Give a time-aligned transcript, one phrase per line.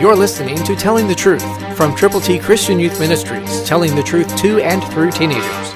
[0.00, 4.36] You're listening to Telling the Truth from Triple T Christian Youth Ministries, telling the truth
[4.36, 5.72] to and through teenagers.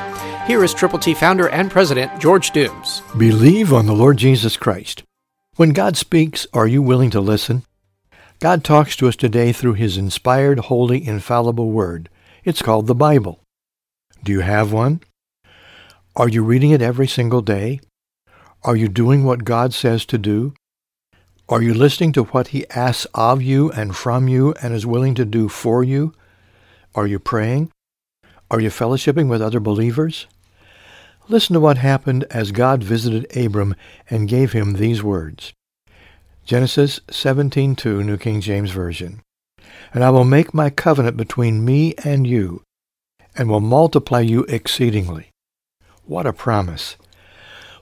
[0.46, 3.02] Here is Triple T founder and president George Dooms.
[3.18, 5.02] Believe on the Lord Jesus Christ.
[5.56, 7.64] When God speaks, are you willing to listen?
[8.38, 12.08] God talks to us today through his inspired, holy, infallible word.
[12.44, 13.40] It's called the Bible.
[14.22, 15.00] Do you have one?
[16.14, 17.80] Are you reading it every single day?
[18.62, 20.54] Are you doing what God says to do?
[21.48, 25.14] Are you listening to what he asks of you and from you and is willing
[25.16, 26.14] to do for you?
[26.94, 27.72] Are you praying?
[28.50, 30.28] Are you fellowshipping with other believers?
[31.28, 33.74] Listen to what happened as God visited Abram
[34.08, 35.52] and gave him these words.
[36.44, 39.20] Genesis 17:2 New King James Version.
[39.92, 42.62] And I will make my covenant between me and you,
[43.36, 45.30] and will multiply you exceedingly.
[46.04, 46.96] What a promise!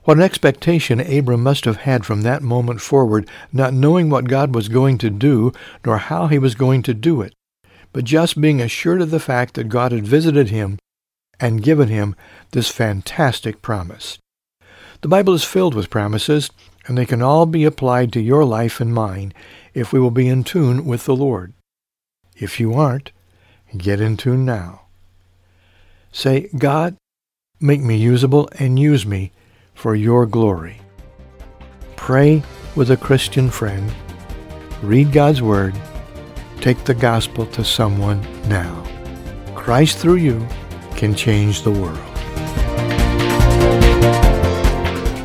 [0.03, 4.55] What an expectation Abram must have had from that moment forward, not knowing what God
[4.55, 5.51] was going to do,
[5.85, 7.33] nor how he was going to do it,
[7.93, 10.79] but just being assured of the fact that God had visited him
[11.39, 12.15] and given him
[12.51, 14.17] this fantastic promise.
[15.01, 16.49] The Bible is filled with promises,
[16.87, 19.33] and they can all be applied to your life and mine
[19.73, 21.53] if we will be in tune with the Lord.
[22.35, 23.11] If you aren't,
[23.77, 24.81] get in tune now.
[26.11, 26.97] Say, God,
[27.63, 29.31] Make me usable and use me
[29.73, 30.79] for your glory.
[31.95, 32.43] Pray
[32.75, 33.91] with a Christian friend.
[34.81, 35.75] Read God's Word.
[36.59, 38.83] Take the gospel to someone now.
[39.55, 40.47] Christ through you
[40.95, 42.10] can change the world.